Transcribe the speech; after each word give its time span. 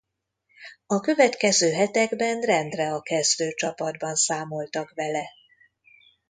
A 0.85 0.99
következő 0.99 1.71
hetekben 1.71 2.41
rendre 2.41 2.93
a 2.93 3.01
kezdőcsapatban 3.01 4.15
számoltak 4.15 4.91
vele. 4.95 5.27